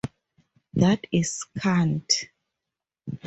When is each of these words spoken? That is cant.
That 0.73 1.03
is 1.11 1.43
cant. 1.59 2.23